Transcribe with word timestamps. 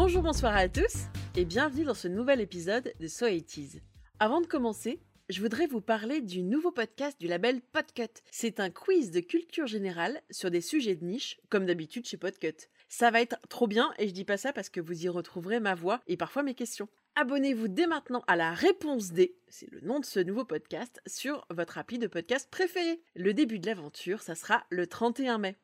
Bonjour, 0.00 0.22
bonsoir 0.22 0.54
à 0.54 0.68
tous 0.68 1.08
et 1.34 1.44
bienvenue 1.44 1.82
dans 1.82 1.92
ce 1.92 2.06
nouvel 2.06 2.40
épisode 2.40 2.92
de 3.00 3.08
So 3.08 3.26
80 3.26 3.80
Avant 4.20 4.40
de 4.40 4.46
commencer, 4.46 5.00
je 5.28 5.40
voudrais 5.40 5.66
vous 5.66 5.80
parler 5.80 6.20
du 6.20 6.44
nouveau 6.44 6.70
podcast 6.70 7.20
du 7.20 7.26
label 7.26 7.60
Podcut. 7.60 8.22
C'est 8.30 8.60
un 8.60 8.70
quiz 8.70 9.10
de 9.10 9.18
culture 9.18 9.66
générale 9.66 10.22
sur 10.30 10.52
des 10.52 10.60
sujets 10.60 10.94
de 10.94 11.04
niche, 11.04 11.40
comme 11.48 11.66
d'habitude 11.66 12.06
chez 12.06 12.16
Podcut. 12.16 12.68
Ça 12.88 13.10
va 13.10 13.20
être 13.20 13.40
trop 13.48 13.66
bien 13.66 13.92
et 13.98 14.06
je 14.06 14.12
dis 14.12 14.24
pas 14.24 14.36
ça 14.36 14.52
parce 14.52 14.68
que 14.68 14.80
vous 14.80 15.04
y 15.04 15.08
retrouverez 15.08 15.58
ma 15.58 15.74
voix 15.74 16.00
et 16.06 16.16
parfois 16.16 16.44
mes 16.44 16.54
questions. 16.54 16.88
Abonnez-vous 17.16 17.66
dès 17.66 17.88
maintenant 17.88 18.22
à 18.28 18.36
la 18.36 18.52
réponse 18.52 19.10
D, 19.10 19.34
c'est 19.48 19.68
le 19.72 19.80
nom 19.80 19.98
de 19.98 20.04
ce 20.04 20.20
nouveau 20.20 20.44
podcast, 20.44 21.02
sur 21.08 21.44
votre 21.50 21.76
appli 21.76 21.98
de 21.98 22.06
podcast 22.06 22.48
préféré. 22.52 23.00
Le 23.16 23.34
début 23.34 23.58
de 23.58 23.66
l'aventure, 23.66 24.22
ça 24.22 24.36
sera 24.36 24.64
le 24.70 24.86
31 24.86 25.38
mai. 25.38 25.56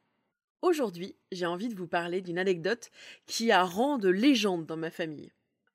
Aujourd'hui, 0.65 1.15
j'ai 1.31 1.45
envie 1.45 1.69
de 1.69 1.75
vous 1.75 1.87
parler 1.87 2.23
d'une 2.23 2.39
anecdote 2.39 2.91
qui 3.27 3.53
a 3.53 3.65
rang 3.65 3.99
de 3.99 4.09
légende 4.09 4.65
dans 4.65 4.79
ma 4.79 4.91
famille. 4.91 5.31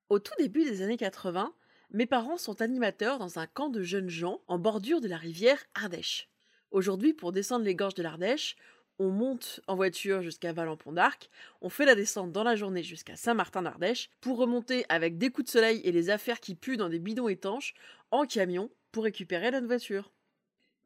Au 0.10 0.18
tout 0.18 0.34
début 0.40 0.64
des 0.64 0.82
années 0.82 0.98
80, 0.98 1.54
mes 1.92 2.08
parents 2.08 2.40
sont 2.40 2.60
animateurs 2.60 3.20
dans 3.20 3.38
un 3.38 3.46
camp 3.46 3.70
de 3.70 3.84
jeunes 3.84 4.10
gens 4.10 4.42
en 4.48 4.58
bordure 4.58 5.00
de 5.00 5.08
la 5.08 5.18
rivière 5.18 5.64
Ardèche. 5.76 6.28
Aujourd'hui, 6.72 7.14
pour 7.14 7.32
descendre 7.32 7.66
les 7.66 7.76
gorges 7.76 7.94
de 7.94 8.02
l'Ardèche, 8.02 8.56
on 8.98 9.12
monte 9.12 9.60
en 9.68 9.76
voiture 9.76 10.24
jusqu'à 10.24 10.54
Valence-Pont 10.54 10.94
d'Arc, 10.94 11.30
on 11.62 11.70
fait 11.70 11.86
la 11.86 11.94
descente 11.94 12.32
dans 12.32 12.44
la 12.44 12.56
journée 12.56 12.82
jusqu'à 12.82 13.16
Saint-Martin-d'Ardèche, 13.16 14.10
pour 14.22 14.40
remonter 14.40 14.88
avec 14.90 15.20
des 15.20 15.30
coups 15.30 15.46
de 15.46 15.52
soleil 15.52 15.82
et 15.84 15.92
les 15.92 16.10
affaires 16.10 16.40
qui 16.40 16.56
puent 16.56 16.78
dans 16.78 16.90
des 16.90 16.98
bidons 16.98 17.28
étanches, 17.28 17.76
en 18.10 18.26
camion, 18.26 18.72
pour 18.92 19.04
récupérer 19.04 19.52
notre 19.52 19.68
voiture. 19.68 20.12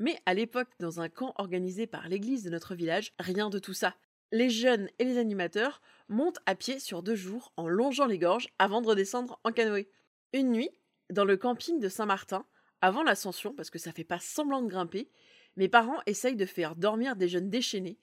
Mais 0.04 0.20
à 0.26 0.34
l'époque, 0.34 0.68
dans 0.82 1.00
un 1.00 1.08
camp 1.08 1.34
organisé 1.38 1.88
par 1.88 2.10
l'église 2.10 2.44
de 2.44 2.50
notre 2.50 2.76
village, 2.76 3.14
rien 3.20 3.50
de 3.50 3.58
tout 3.58 3.74
ça. 3.74 3.96
Les 4.34 4.50
jeunes 4.50 4.90
et 5.00 5.06
les 5.06 5.18
animateurs 5.18 5.82
montent 6.10 6.42
à 6.46 6.56
pied 6.56 6.78
sur 6.80 7.04
deux 7.04 7.16
jours 7.16 7.54
en 7.56 7.70
longeant 7.70 8.06
les 8.06 8.20
gorges 8.20 8.50
avant 8.60 8.82
de 8.82 8.88
redescendre 8.88 9.40
en 9.46 9.54
canoë. 9.54 9.90
Une 10.34 10.52
nuit, 10.52 10.70
dans 11.10 11.24
le 11.24 11.38
camping 11.38 11.80
de 11.80 11.88
Saint-Martin, 11.88 12.46
avant 12.82 13.02
l'ascension, 13.02 13.54
parce 13.54 13.70
que 13.70 13.80
ça 13.80 13.94
fait 13.94 14.04
pas 14.04 14.20
semblant 14.20 14.62
de 14.62 14.68
grimper, 14.68 15.10
mes 15.56 15.70
parents 15.70 16.02
essayent 16.06 16.36
de 16.36 16.46
faire 16.46 16.76
dormir 16.76 17.16
des 17.16 17.30
jeunes 17.30 17.50
déchaînés, 17.50 17.98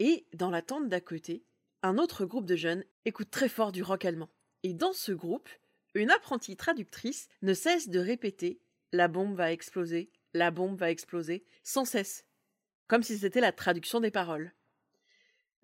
et, 0.00 0.26
dans 0.34 0.50
la 0.50 0.60
tente 0.60 0.88
d'à 0.88 1.00
côté, 1.00 1.44
un 1.84 1.98
autre 1.98 2.24
groupe 2.24 2.46
de 2.46 2.56
jeunes 2.56 2.82
écoute 3.04 3.30
très 3.30 3.48
fort 3.48 3.70
du 3.70 3.84
rock 3.84 4.04
allemand. 4.04 4.30
Et 4.64 4.74
dans 4.74 4.92
ce 4.92 5.12
groupe, 5.12 5.48
une 5.94 6.10
apprentie 6.10 6.56
traductrice 6.56 7.28
ne 7.42 7.54
cesse 7.54 7.90
de 7.90 8.00
répéter 8.00 8.58
La 8.90 9.06
bombe 9.06 9.36
va 9.36 9.52
exploser, 9.52 10.10
la 10.34 10.50
bombe 10.50 10.78
va 10.78 10.90
exploser, 10.90 11.44
sans 11.62 11.84
cesse, 11.84 12.26
comme 12.88 13.02
si 13.02 13.16
c'était 13.16 13.40
la 13.40 13.52
traduction 13.52 14.00
des 14.00 14.10
paroles. 14.10 14.52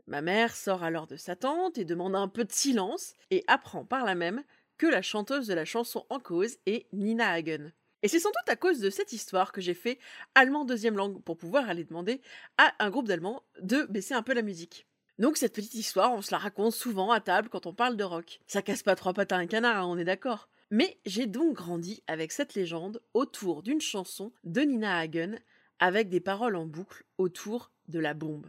Ma 0.06 0.22
mère 0.22 0.56
sort 0.56 0.82
alors 0.82 1.06
de 1.06 1.16
sa 1.16 1.36
tente 1.36 1.78
et 1.78 1.84
demande 1.84 2.16
un 2.16 2.28
peu 2.28 2.44
de 2.44 2.52
silence, 2.52 3.14
et 3.30 3.44
apprend 3.46 3.84
par 3.84 4.04
là 4.04 4.14
même 4.14 4.42
que 4.78 4.86
la 4.86 5.02
chanteuse 5.02 5.46
de 5.46 5.54
la 5.54 5.64
chanson 5.64 6.06
en 6.08 6.18
cause 6.18 6.56
est 6.66 6.86
Nina 6.92 7.30
Hagen. 7.30 7.72
Et 8.02 8.08
c'est 8.08 8.18
sans 8.18 8.30
doute 8.30 8.48
à 8.48 8.56
cause 8.56 8.80
de 8.80 8.88
cette 8.88 9.12
histoire 9.12 9.52
que 9.52 9.60
j'ai 9.60 9.74
fait 9.74 9.98
allemand 10.34 10.64
deuxième 10.64 10.96
langue 10.96 11.22
pour 11.22 11.36
pouvoir 11.36 11.68
aller 11.68 11.84
demander 11.84 12.22
à 12.56 12.72
un 12.78 12.90
groupe 12.90 13.06
d'Allemands 13.06 13.42
de 13.60 13.82
baisser 13.90 14.14
un 14.14 14.22
peu 14.22 14.32
la 14.32 14.42
musique. 14.42 14.86
Donc 15.18 15.36
cette 15.36 15.54
petite 15.54 15.74
histoire, 15.74 16.14
on 16.14 16.22
se 16.22 16.30
la 16.30 16.38
raconte 16.38 16.72
souvent 16.72 17.10
à 17.10 17.20
table 17.20 17.50
quand 17.50 17.66
on 17.66 17.74
parle 17.74 17.98
de 17.98 18.04
rock. 18.04 18.40
Ça 18.46 18.62
casse 18.62 18.82
pas 18.82 18.96
trois 18.96 19.12
pattes 19.12 19.32
à 19.32 19.36
un 19.36 19.46
canard, 19.46 19.84
hein, 19.84 19.86
on 19.86 19.98
est 19.98 20.04
d'accord. 20.04 20.48
Mais 20.70 21.00
j'ai 21.04 21.26
donc 21.26 21.56
grandi 21.56 22.02
avec 22.06 22.30
cette 22.30 22.54
légende 22.54 23.02
autour 23.12 23.62
d'une 23.62 23.80
chanson 23.80 24.32
de 24.44 24.60
Nina 24.60 24.98
Hagen 24.98 25.38
avec 25.80 26.08
des 26.08 26.20
paroles 26.20 26.54
en 26.56 26.66
boucle 26.66 27.04
autour 27.18 27.72
de 27.88 27.98
la 27.98 28.14
bombe. 28.14 28.46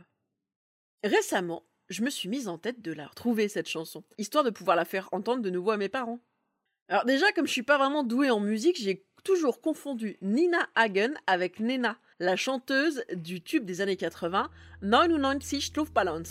Récemment, 1.03 1.63
je 1.89 2.03
me 2.03 2.11
suis 2.11 2.29
mise 2.29 2.47
en 2.47 2.59
tête 2.59 2.81
de 2.81 2.93
la 2.93 3.07
retrouver 3.07 3.47
cette 3.47 3.67
chanson, 3.67 4.03
histoire 4.19 4.43
de 4.43 4.51
pouvoir 4.51 4.75
la 4.75 4.85
faire 4.85 5.09
entendre 5.11 5.41
de 5.41 5.49
nouveau 5.49 5.71
à 5.71 5.77
mes 5.77 5.89
parents. 5.89 6.19
Alors 6.89 7.05
déjà, 7.05 7.31
comme 7.31 7.47
je 7.47 7.51
suis 7.51 7.63
pas 7.63 7.77
vraiment 7.77 8.03
douée 8.03 8.29
en 8.29 8.39
musique, 8.39 8.79
j'ai 8.79 9.03
toujours 9.23 9.61
confondu 9.61 10.17
Nina 10.21 10.69
Hagen 10.75 11.13
avec 11.25 11.59
Nena, 11.59 11.97
la 12.19 12.35
chanteuse 12.35 13.03
du 13.15 13.41
tube 13.41 13.65
des 13.65 13.81
années 13.81 13.97
80, 13.97 14.49
99 14.81 15.75
Luftballons. 15.75 16.23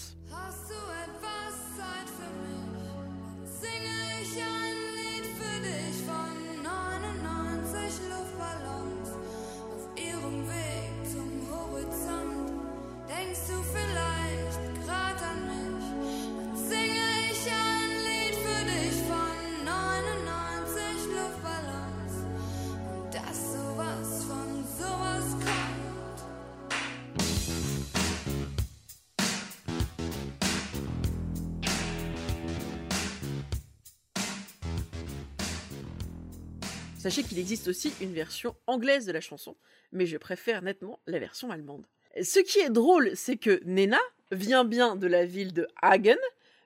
Sachez 37.01 37.23
qu'il 37.23 37.39
existe 37.39 37.67
aussi 37.67 37.95
une 38.03 38.13
version 38.13 38.55
anglaise 38.67 39.07
de 39.07 39.13
la 39.13 39.23
chanson, 39.23 39.57
mais 39.91 40.05
je 40.05 40.19
préfère 40.19 40.61
nettement 40.61 41.01
la 41.07 41.19
version 41.19 41.51
allemande. 41.51 41.87
Ce 42.21 42.41
qui 42.41 42.59
est 42.59 42.69
drôle, 42.69 43.13
c'est 43.17 43.39
que 43.39 43.63
Nena 43.65 44.01
vient 44.33 44.65
bien 44.67 44.97
de 44.97 45.07
la 45.07 45.25
ville 45.25 45.55
de 45.55 45.67
Hagen, 45.81 46.19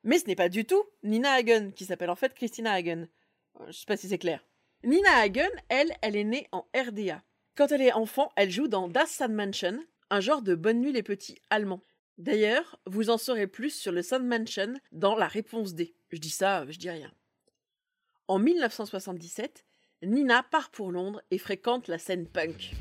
mais 0.03 0.19
ce 0.19 0.27
n'est 0.27 0.35
pas 0.35 0.49
du 0.49 0.65
tout 0.65 0.83
Nina 1.05 1.35
Hagen, 1.35 1.71
qui 1.71 1.85
s'appelle 1.85 2.11
en 2.11 2.17
fait 2.17 2.35
Christina 2.35 2.73
Hagen. 2.73 3.07
Euh, 3.61 3.67
je 3.69 3.79
sais 3.79 3.87
pas 3.87 3.97
si 3.97 4.09
c'est 4.09 4.19
clair. 4.19 4.45
Nina 4.83 5.19
Hagen, 5.19 5.53
elle, 5.69 5.95
elle 6.03 6.17
est 6.17 6.25
née 6.25 6.49
en 6.51 6.67
RDA. 6.75 7.23
Quand 7.55 7.71
elle 7.71 7.83
est 7.83 7.93
enfant, 7.93 8.33
elle 8.35 8.51
joue 8.51 8.67
dans 8.67 8.89
Das 8.89 9.13
Sandmansion, 9.13 9.79
un 10.11 10.21
genre 10.21 10.43
de 10.43 10.57
Bonne 10.57 10.81
nuit 10.81 10.91
les 10.91 11.05
petits 11.05 11.41
allemand. 11.49 11.81
D'ailleurs, 12.19 12.81
vous 12.87 13.09
en 13.09 13.19
saurez 13.19 13.47
plus 13.47 13.71
sur 13.71 13.93
le 13.93 14.03
Sandmansion 14.03 14.75
dans 14.91 15.15
la 15.15 15.29
réponse 15.29 15.75
D. 15.75 15.95
Je 16.09 16.19
dis 16.19 16.31
ça, 16.31 16.67
je 16.69 16.77
dis 16.77 16.91
rien. 16.91 17.15
En 18.27 18.41
1977, 18.41 19.65
Nina 20.07 20.43
part 20.43 20.71
pour 20.71 20.93
Londres 20.93 21.23
et 21.31 21.39
fréquente 21.39 21.89
la 21.89 21.99
scène 21.99 22.27
punk. 22.27 22.73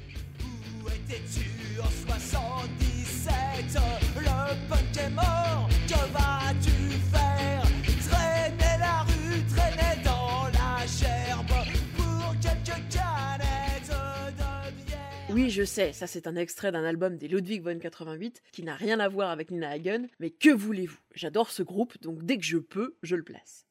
Où 0.84 0.88
étais-tu 0.90 1.80
en 1.80 1.90
77 1.90 3.82
Le 4.18 4.70
punk 4.70 4.98
est 4.98 5.10
mort, 5.10 5.70
que 5.88 6.14
vas-tu 6.14 6.72
faire? 7.12 7.64
Traîner 8.10 8.80
la 8.80 9.02
rue, 9.04 9.44
traîner 9.48 10.04
dans 10.04 10.48
la 10.54 10.86
gerbe 10.86 11.48
pour 11.96 12.36
quelques 12.42 12.82
canettes 12.90 13.90
de 13.90 14.86
bière. 14.86 15.30
Oui, 15.30 15.50
je 15.50 15.64
sais, 15.64 15.94
ça 15.94 16.08
c'est 16.08 16.28
un 16.28 16.36
extrait 16.36 16.72
d'un 16.72 16.84
album 16.84 17.18
des 17.18 17.28
Ludwig 17.28 17.64
von 17.64 17.80
88 17.80 18.42
qui 18.52 18.64
n'a 18.64 18.76
rien 18.76 19.00
à 19.00 19.08
voir 19.08 19.30
avec 19.30 19.50
Nina 19.50 19.70
Hagen, 19.70 20.08
mais 20.20 20.30
que 20.30 20.50
voulez-vous? 20.50 21.00
J'adore 21.16 21.52
ce 21.52 21.64
groupe, 21.64 22.00
donc 22.02 22.24
dès 22.24 22.38
que 22.38 22.46
je 22.46 22.58
peux, 22.58 22.98
je 23.02 23.16
le 23.16 23.24
place. 23.24 23.66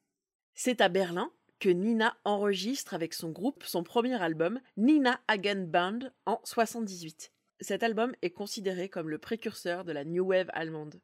C'est 0.55 0.81
à 0.81 0.89
Berlin 0.89 1.31
que 1.63 1.69
Nina 1.69 2.17
enregistre 2.25 2.93
avec 2.93 3.13
son 3.13 3.29
groupe 3.29 3.63
son 3.63 3.83
premier 3.83 4.21
album, 4.21 4.59
Nina 4.75 5.21
Hagen 5.29 5.65
Band, 5.65 5.99
en 6.25 6.41
78. 6.43 7.31
Cet 7.61 7.83
album 7.83 8.11
est 8.21 8.31
considéré 8.31 8.89
comme 8.89 9.09
le 9.09 9.17
précurseur 9.17 9.85
de 9.85 9.93
la 9.93 10.03
New 10.03 10.25
Wave 10.25 10.49
allemande. 10.51 10.99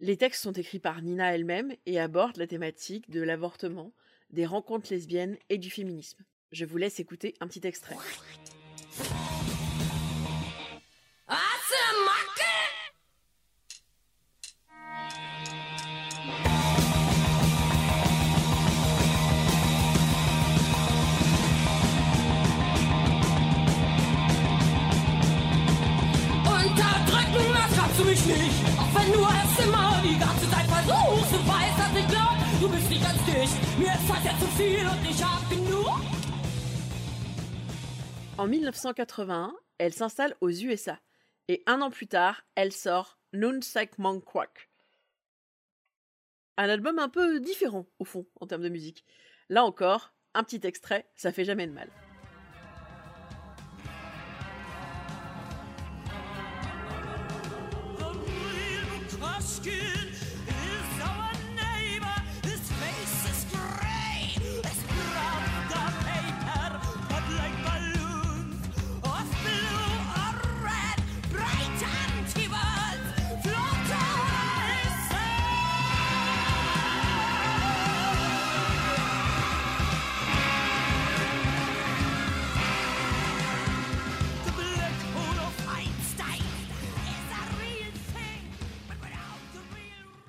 Les 0.00 0.16
textes 0.16 0.42
sont 0.42 0.54
écrits 0.54 0.80
par 0.80 1.02
Nina 1.02 1.32
elle-même 1.32 1.72
et 1.86 2.00
abordent 2.00 2.38
la 2.38 2.48
thématique 2.48 3.10
de 3.10 3.22
l'avortement, 3.22 3.92
des 4.30 4.44
rencontres 4.44 4.92
lesbiennes 4.92 5.36
et 5.50 5.58
du 5.58 5.70
féminisme. 5.70 6.24
Je 6.50 6.64
vous 6.64 6.78
laisse 6.78 6.98
écouter 6.98 7.34
un 7.38 7.46
petit 7.46 7.64
extrait. 7.64 7.94
En 38.38 38.46
1981, 38.48 39.54
elle 39.78 39.92
s'installe 39.92 40.34
aux 40.40 40.50
USA 40.50 40.98
et 41.48 41.62
un 41.66 41.80
an 41.80 41.90
plus 41.90 42.08
tard, 42.08 42.42
elle 42.54 42.72
sort 42.72 43.18
Nun 43.32 43.60
Sek 43.62 43.98
Monk 43.98 44.24
Quack. 44.24 44.68
Un 46.56 46.68
album 46.68 46.98
un 46.98 47.08
peu 47.08 47.40
différent, 47.40 47.86
au 47.98 48.04
fond, 48.04 48.26
en 48.40 48.46
termes 48.46 48.62
de 48.62 48.68
musique. 48.68 49.04
Là 49.48 49.64
encore, 49.64 50.12
un 50.34 50.42
petit 50.42 50.66
extrait, 50.66 51.08
ça 51.14 51.32
fait 51.32 51.44
jamais 51.44 51.66
de 51.66 51.72
mal. 51.72 51.88
kids. 59.62 60.01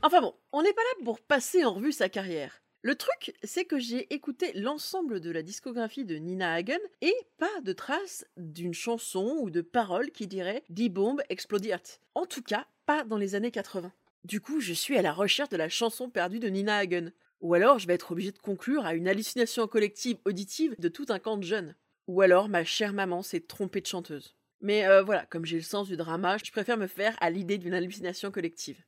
Enfin 0.05 0.19
bon, 0.19 0.35
on 0.51 0.61
n'est 0.61 0.73
pas 0.73 0.81
là 0.81 1.05
pour 1.05 1.21
passer 1.21 1.63
en 1.63 1.75
revue 1.75 1.93
sa 1.93 2.09
carrière. 2.09 2.61
Le 2.81 2.95
truc, 2.95 3.33
c'est 3.41 3.63
que 3.63 3.79
j'ai 3.79 4.13
écouté 4.13 4.51
l'ensemble 4.53 5.21
de 5.21 5.31
la 5.31 5.43
discographie 5.43 6.03
de 6.03 6.17
Nina 6.17 6.51
Hagen 6.51 6.79
et 6.99 7.15
pas 7.37 7.61
de 7.63 7.71
traces 7.71 8.25
d'une 8.35 8.73
chanson 8.73 9.37
ou 9.39 9.49
de 9.49 9.61
paroles 9.61 10.11
qui 10.11 10.27
dirait 10.27 10.65
Die 10.67 10.89
Bomb 10.89 11.21
explodiert. 11.29 12.01
En 12.15 12.25
tout 12.25 12.41
cas, 12.41 12.67
pas 12.85 13.05
dans 13.05 13.15
les 13.15 13.35
années 13.35 13.49
80. 13.49 13.93
Du 14.25 14.41
coup, 14.41 14.59
je 14.59 14.73
suis 14.73 14.97
à 14.97 15.01
la 15.01 15.13
recherche 15.13 15.47
de 15.47 15.55
la 15.55 15.69
chanson 15.69 16.09
perdue 16.09 16.41
de 16.41 16.49
Nina 16.49 16.75
Hagen. 16.75 17.13
Ou 17.39 17.53
alors, 17.53 17.79
je 17.79 17.87
vais 17.87 17.93
être 17.93 18.11
obligé 18.11 18.33
de 18.33 18.39
conclure 18.39 18.85
à 18.85 18.95
une 18.95 19.07
hallucination 19.07 19.69
collective 19.69 20.17
auditive 20.25 20.75
de 20.79 20.89
tout 20.89 21.05
un 21.07 21.19
camp 21.19 21.37
de 21.37 21.43
jeunes. 21.43 21.75
Ou 22.09 22.19
alors, 22.19 22.49
ma 22.49 22.65
chère 22.65 22.91
maman 22.91 23.21
s'est 23.21 23.39
trompée 23.39 23.79
de 23.79 23.87
chanteuse. 23.87 24.35
Mais 24.59 24.85
euh, 24.85 25.01
voilà, 25.01 25.25
comme 25.27 25.45
j'ai 25.45 25.55
le 25.55 25.63
sens 25.63 25.87
du 25.87 25.95
drama, 25.95 26.35
je 26.43 26.51
préfère 26.51 26.77
me 26.77 26.87
faire 26.87 27.15
à 27.21 27.29
l'idée 27.29 27.57
d'une 27.57 27.73
hallucination 27.73 28.31
collective. 28.31 28.83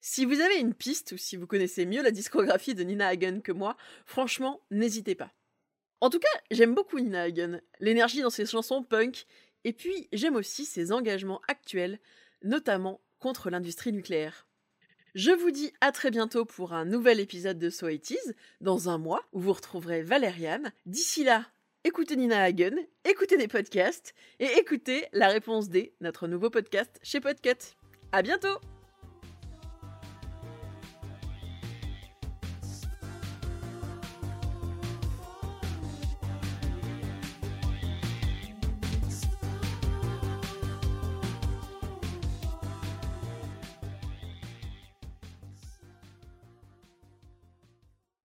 Si 0.00 0.24
vous 0.24 0.40
avez 0.40 0.58
une 0.58 0.74
piste 0.74 1.12
ou 1.12 1.18
si 1.18 1.36
vous 1.36 1.46
connaissez 1.46 1.84
mieux 1.84 2.02
la 2.02 2.10
discographie 2.10 2.74
de 2.74 2.82
Nina 2.82 3.08
Hagen 3.08 3.40
que 3.40 3.52
moi, 3.52 3.76
franchement, 4.06 4.60
n'hésitez 4.70 5.14
pas. 5.14 5.32
En 6.00 6.08
tout 6.08 6.18
cas, 6.18 6.40
j'aime 6.50 6.74
beaucoup 6.74 6.98
Nina 6.98 7.22
Hagen, 7.22 7.60
l'énergie 7.80 8.22
dans 8.22 8.30
ses 8.30 8.46
chansons 8.46 8.82
punk, 8.82 9.26
et 9.64 9.74
puis 9.74 10.08
j'aime 10.12 10.36
aussi 10.36 10.64
ses 10.64 10.92
engagements 10.92 11.42
actuels, 11.48 11.98
notamment 12.42 13.00
contre 13.18 13.50
l'industrie 13.50 13.92
nucléaire. 13.92 14.46
Je 15.14 15.32
vous 15.32 15.50
dis 15.50 15.72
à 15.80 15.92
très 15.92 16.10
bientôt 16.10 16.44
pour 16.46 16.72
un 16.72 16.86
nouvel 16.86 17.20
épisode 17.20 17.58
de 17.58 17.68
So 17.68 17.88
dans 18.62 18.88
un 18.88 18.96
mois, 18.96 19.26
où 19.32 19.40
vous 19.40 19.52
retrouverez 19.52 20.02
Valériane. 20.02 20.72
D'ici 20.86 21.24
là, 21.24 21.46
écoutez 21.84 22.16
Nina 22.16 22.42
Hagen, 22.42 22.76
écoutez 23.04 23.36
des 23.36 23.48
podcasts, 23.48 24.14
et 24.38 24.46
écoutez 24.56 25.06
La 25.12 25.28
Réponse 25.28 25.68
D, 25.68 25.92
notre 26.00 26.26
nouveau 26.26 26.48
podcast 26.48 26.98
chez 27.02 27.20
Podcut. 27.20 27.74
À 28.12 28.22
bientôt! 28.22 28.79